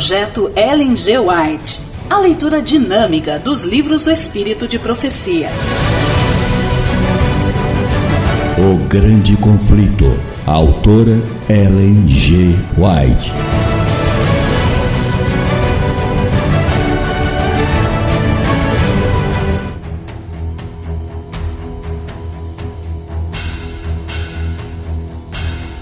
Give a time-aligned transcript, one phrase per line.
[0.00, 1.18] Projeto Ellen G.
[1.18, 1.78] White.
[2.08, 5.50] A leitura dinâmica dos livros do Espírito de Profecia.
[8.56, 10.18] O Grande Conflito.
[10.46, 12.56] A autora Ellen G.
[12.78, 13.30] White.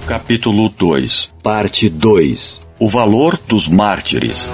[0.09, 4.49] Capítulo 2 Parte 2 O valor dos mártires.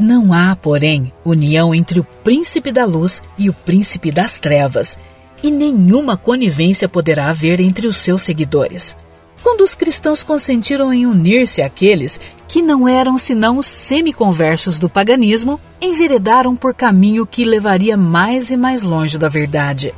[0.00, 4.98] Não há, porém, união entre o príncipe da luz e o príncipe das trevas,
[5.42, 8.96] e nenhuma conivência poderá haver entre os seus seguidores.
[9.42, 15.60] Quando os cristãos consentiram em unir-se àqueles que não eram senão os semiconversos do paganismo,
[15.82, 19.94] enveredaram por caminho que levaria mais e mais longe da verdade.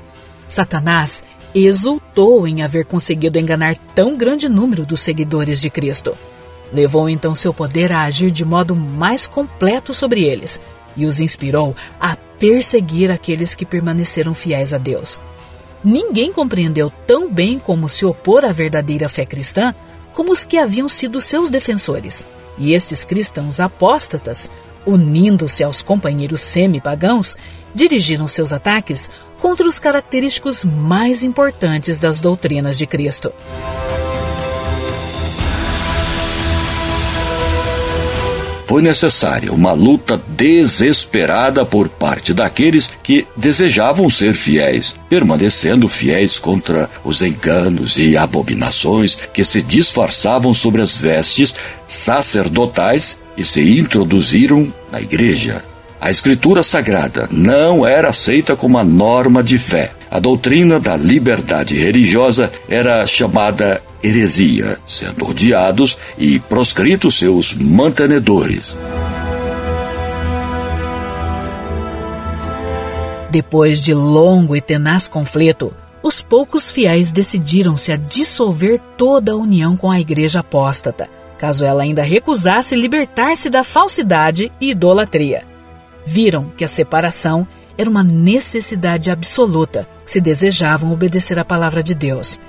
[0.48, 1.22] Satanás
[1.64, 6.16] exultou em haver conseguido enganar tão grande número dos seguidores de Cristo.
[6.72, 10.60] Levou então seu poder a agir de modo mais completo sobre eles
[10.96, 15.20] e os inspirou a perseguir aqueles que permaneceram fiéis a Deus.
[15.82, 19.74] Ninguém compreendeu tão bem como se opor à verdadeira fé cristã
[20.12, 22.26] como os que haviam sido seus defensores.
[22.58, 24.50] E estes cristãos apóstatas,
[24.84, 27.36] unindo-se aos companheiros semi-pagãos,
[27.74, 29.10] dirigiram seus ataques
[29.46, 33.32] contra os característicos mais importantes das doutrinas de Cristo.
[38.64, 46.90] foi necessária uma luta desesperada por parte daqueles que desejavam ser fiéis, permanecendo fiéis contra
[47.04, 51.54] os enganos e abominações que se disfarçavam sobre as vestes
[51.86, 55.75] sacerdotais e se introduziram na igreja.
[56.00, 59.92] A Escritura Sagrada não era aceita como a norma de fé.
[60.10, 68.78] A doutrina da liberdade religiosa era chamada heresia, sendo odiados e proscritos seus mantenedores.
[73.30, 79.76] Depois de longo e tenaz conflito, os poucos fiéis decidiram-se a dissolver toda a união
[79.76, 85.55] com a igreja apóstata, caso ela ainda recusasse libertar-se da falsidade e idolatria.
[86.06, 87.46] Viram que a separação
[87.76, 92.40] era uma necessidade absoluta se desejavam obedecer à palavra de Deus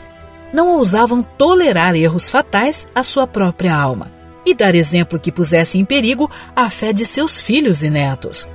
[0.53, 4.11] não ousavam tolerar erros fatais à sua própria alma
[4.45, 8.47] e dar exemplo que pusesse em perigo a fé de seus filhos e netos.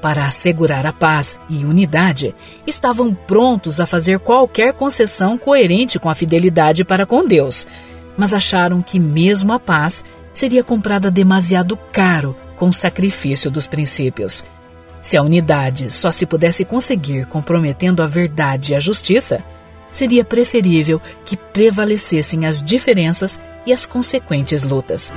[0.00, 2.34] Para assegurar a paz e unidade,
[2.66, 7.66] estavam prontos a fazer qualquer concessão coerente com a fidelidade para com Deus,
[8.16, 14.42] mas acharam que mesmo a paz seria comprada demasiado caro com o sacrifício dos princípios.
[15.02, 19.44] Se a unidade só se pudesse conseguir comprometendo a verdade e a justiça,
[19.92, 25.12] seria preferível que prevalecessem as diferenças e as consequentes lutas.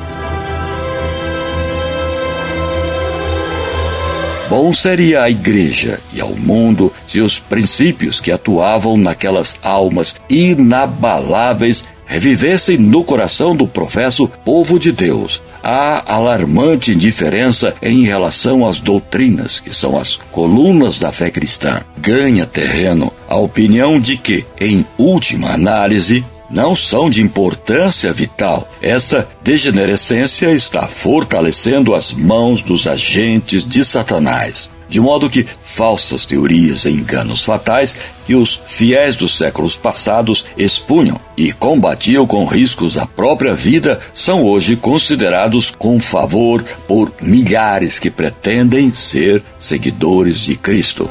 [4.50, 11.86] Bom seria à igreja e ao mundo se os princípios que atuavam naquelas almas inabaláveis
[12.08, 15.42] revivessem no coração do professo povo de Deus.
[15.62, 21.82] Há alarmante indiferença em relação às doutrinas, que são as colunas da fé cristã.
[21.98, 28.68] Ganha terreno a opinião de que, em última análise, não são de importância vital.
[28.82, 36.86] Esta degenerescência está fortalecendo as mãos dos agentes de Satanás de modo que falsas teorias
[36.86, 43.06] e enganos fatais que os fiéis dos séculos passados expunham e combatiam com riscos à
[43.06, 51.10] própria vida são hoje considerados com favor por milhares que pretendem ser seguidores de Cristo.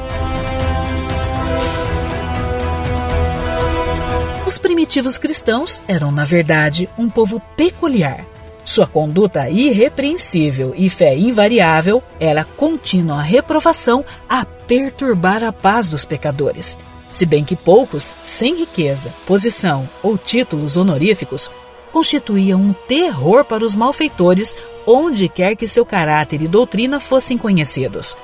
[4.45, 8.25] Os primitivos cristãos eram, na verdade, um povo peculiar
[8.67, 16.77] sua conduta irrepreensível e fé invariável era contínua reprovação a perturbar a paz dos pecadores.
[17.09, 21.49] Se bem que poucos, sem riqueza, posição ou títulos honoríficos,
[21.93, 24.53] constituíam um terror para os malfeitores
[24.85, 28.17] onde quer que seu caráter e doutrina fossem conhecidos.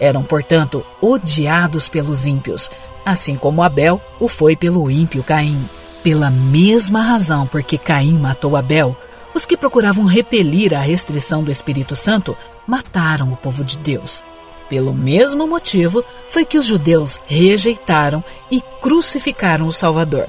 [0.00, 2.70] Eram, portanto, odiados pelos ímpios,
[3.04, 5.68] assim como Abel o foi pelo ímpio Caim.
[6.02, 8.96] Pela mesma razão por que Caim matou Abel,
[9.34, 12.36] os que procuravam repelir a restrição do Espírito Santo
[12.66, 14.22] mataram o povo de Deus.
[14.68, 20.26] Pelo mesmo motivo foi que os judeus rejeitaram e crucificaram o Salvador,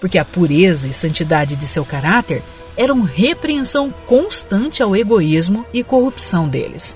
[0.00, 2.42] porque a pureza e santidade de seu caráter
[2.76, 6.94] eram repreensão constante ao egoísmo e corrupção deles.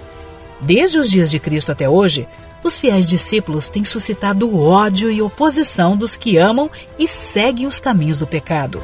[0.60, 2.28] Desde os dias de Cristo até hoje,
[2.62, 8.18] os fiéis discípulos têm suscitado ódio e oposição dos que amam e seguem os caminhos
[8.18, 8.82] do pecado.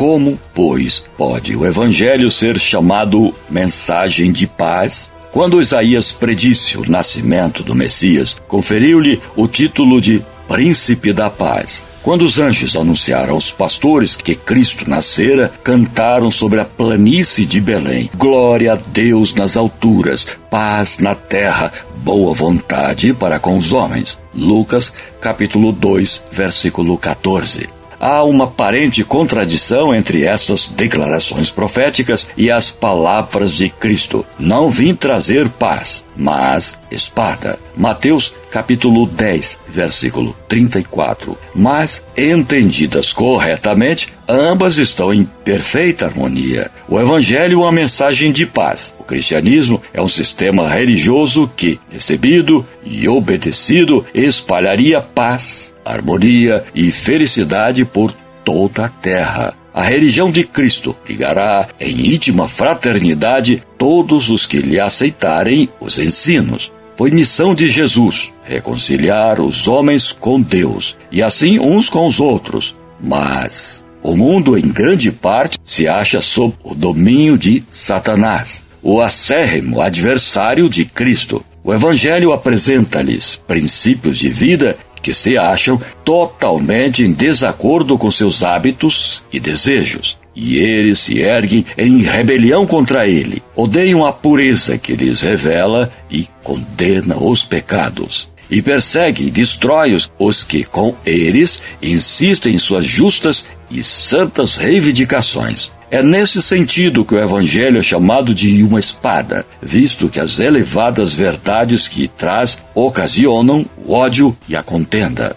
[0.00, 5.10] Como, pois, pode o Evangelho ser chamado mensagem de paz?
[5.30, 11.84] Quando Isaías predisse o nascimento do Messias, conferiu-lhe o título de Príncipe da Paz.
[12.02, 18.08] Quando os anjos anunciaram aos pastores que Cristo nascera, cantaram sobre a planície de Belém:
[18.16, 24.18] Glória a Deus nas alturas, paz na terra, boa vontade para com os homens.
[24.34, 32.70] Lucas, capítulo 2, versículo 14 há uma aparente contradição entre estas declarações proféticas e as
[32.70, 34.24] palavras de Cristo.
[34.38, 37.58] Não vim trazer paz, mas espada.
[37.76, 41.38] Mateus capítulo 10, versículo 34.
[41.54, 46.70] Mas, entendidas corretamente, ambas estão em perfeita harmonia.
[46.88, 48.92] O Evangelho é uma mensagem de paz.
[48.98, 57.84] O cristianismo é um sistema religioso que, recebido e obedecido, espalharia paz harmonia e felicidade
[57.84, 58.12] por
[58.44, 59.54] toda a terra.
[59.72, 66.72] A religião de Cristo ligará em íntima fraternidade todos os que lhe aceitarem os ensinos.
[66.96, 72.76] Foi missão de Jesus reconciliar os homens com Deus e assim uns com os outros.
[73.00, 79.80] Mas o mundo, em grande parte, se acha sob o domínio de Satanás, o acérrimo
[79.80, 81.44] adversário de Cristo.
[81.62, 89.22] O Evangelho apresenta-lhes princípios de vida que se acham totalmente em desacordo com seus hábitos
[89.32, 90.18] e desejos.
[90.34, 96.28] E eles se erguem em rebelião contra ele, odeiam a pureza que lhes revela e
[96.42, 98.28] condena os pecados.
[98.50, 104.56] E perseguem e destrói os, os que, com eles, insistem em suas justas e santas
[104.56, 105.72] reivindicações.
[105.92, 111.12] É nesse sentido que o Evangelho é chamado de uma espada, visto que as elevadas
[111.12, 115.36] verdades que traz ocasionam o ódio e a contenda.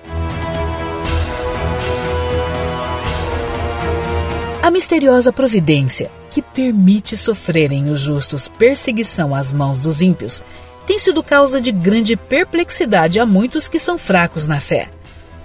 [4.61, 10.43] A misteriosa providência que permite sofrerem os justos perseguição às mãos dos ímpios
[10.85, 14.89] tem sido causa de grande perplexidade a muitos que são fracos na fé.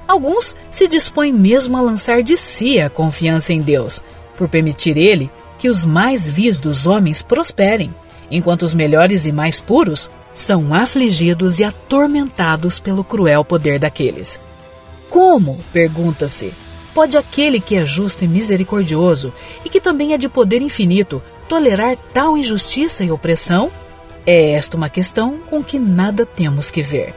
[0.07, 4.03] Alguns se dispõem mesmo a lançar de si a confiança em Deus,
[4.39, 7.93] por permitir ele que os mais vis dos homens prosperem,
[8.31, 14.41] enquanto os melhores e mais puros são afligidos e atormentados pelo cruel poder daqueles.
[15.11, 16.55] Como, pergunta-se,
[16.95, 19.33] pode aquele que é justo e misericordioso
[19.65, 23.73] e que também é de poder infinito tolerar tal injustiça e opressão?
[24.25, 27.15] É esta uma questão com que nada temos que ver.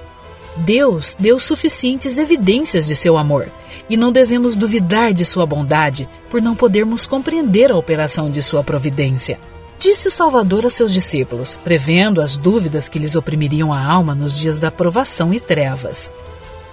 [0.57, 3.51] Deus deu suficientes evidências de seu amor
[3.91, 8.63] e não devemos duvidar de sua bondade por não podermos compreender a operação de sua
[8.63, 9.37] providência.
[9.77, 14.39] Disse o Salvador a seus discípulos, prevendo as dúvidas que lhes oprimiriam a alma nos
[14.39, 16.09] dias da provação e trevas.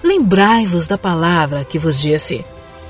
[0.00, 2.44] Lembrai-vos da palavra que vos disse: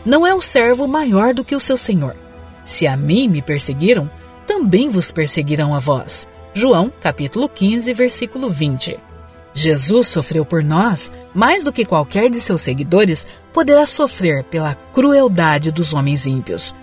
[0.05, 2.15] Não é o servo maior do que o seu senhor.
[2.63, 4.11] Se a mim me perseguiram,
[4.47, 6.29] também vos perseguirão a vós.
[6.53, 9.08] João, capítulo 15, versículo 20.
[9.55, 15.73] Jesus sofreu por nós mais do que qualquer de seus seguidores poderá sofrer pela crueldade
[15.73, 16.75] dos homens ímpios.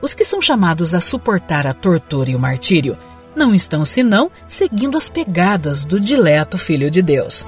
[0.00, 2.96] Os que são chamados a suportar a tortura e o martírio
[3.36, 7.46] não estão senão seguindo as pegadas do dileto Filho de Deus.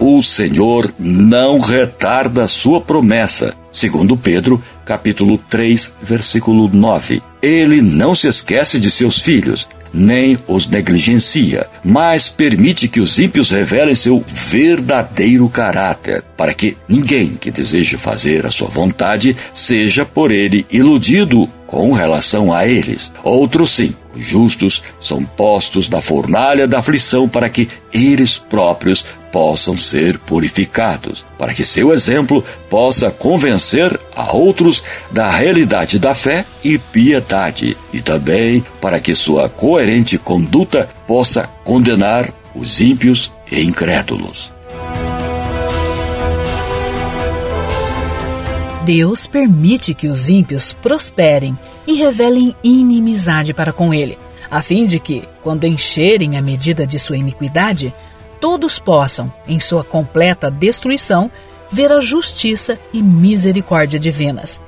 [0.00, 7.20] O Senhor não retarda a sua promessa, segundo Pedro, capítulo 3, versículo 9.
[7.42, 13.50] Ele não se esquece de seus filhos, nem os negligencia, mas permite que os ímpios
[13.50, 20.30] revelem seu verdadeiro caráter, para que ninguém que deseje fazer a sua vontade seja por
[20.32, 23.12] ele iludido com relação a eles.
[23.22, 29.76] Outros sim, os justos são postos na fornalha da aflição para que eles próprios possam
[29.76, 36.78] ser purificados, para que seu exemplo possa convencer a outros da realidade da fé e
[36.78, 44.52] piedade, e também para que sua coerente conduta possa condenar os ímpios e incrédulos.
[48.84, 51.56] Deus permite que os ímpios prosperem
[51.88, 54.18] e revelem inimizade para com ele,
[54.50, 57.92] a fim de que, quando encherem a medida de sua iniquidade,
[58.40, 61.30] todos possam, em sua completa destruição,
[61.72, 64.60] ver a justiça e misericórdia divinas.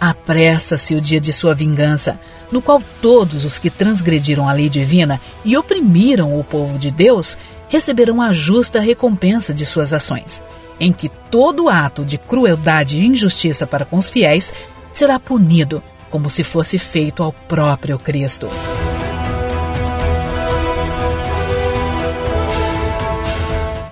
[0.00, 2.20] Apressa-se o dia de sua vingança,
[2.52, 7.36] no qual todos os que transgrediram a lei divina e oprimiram o povo de Deus
[7.68, 10.42] receberão a justa recompensa de suas ações
[10.80, 14.54] em que todo ato de crueldade e injustiça para com os fiéis
[14.92, 18.48] será punido como se fosse feito ao próprio Cristo.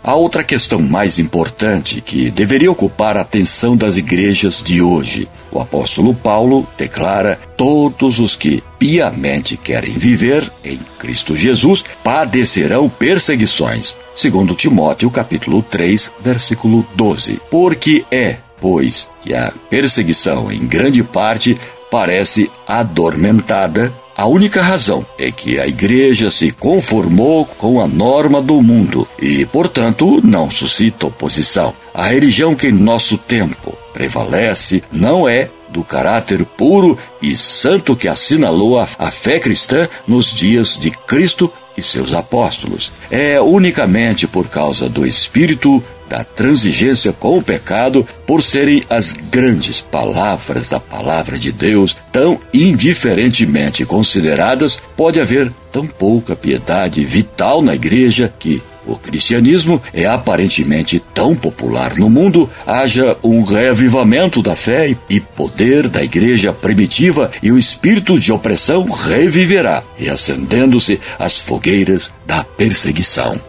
[0.07, 5.29] A outra questão mais importante que deveria ocupar a atenção das igrejas de hoje.
[5.51, 13.97] O apóstolo Paulo declara: todos os que piamente querem viver em Cristo Jesus padecerão perseguições.
[14.15, 17.41] Segundo Timóteo, capítulo 3, versículo 12.
[17.51, 21.59] Porque é, pois, que a perseguição em grande parte
[21.91, 28.63] parece adormentada a única razão é que a igreja se conformou com a norma do
[28.63, 31.75] mundo e, portanto, não suscita oposição.
[31.93, 38.09] A religião que em nosso tempo prevalece não é do caráter puro e santo que
[38.09, 42.91] assinalou a, fé cristã nos dias de Cristo e seus apóstolos.
[43.11, 49.81] É unicamente por causa do espírito da transigência com o pecado, por serem as grandes
[49.81, 57.75] palavras da palavra de Deus tão indiferentemente consideradas, pode haver tão pouca piedade vital na
[57.75, 64.97] igreja que o cristianismo é aparentemente tão popular no mundo, haja um reavivamento da fé
[65.11, 72.45] e poder da igreja primitiva e o espírito de opressão reviverá, reacendendo-se as fogueiras da
[72.45, 73.41] perseguição.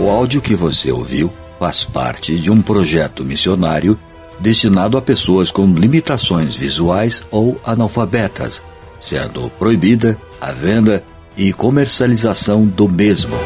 [0.00, 4.00] O áudio que você ouviu faz parte de um projeto missionário
[4.38, 8.64] destinado a pessoas com limitações visuais ou analfabetas,
[8.98, 11.04] sendo proibida a venda
[11.36, 13.36] e comercialização do mesmo.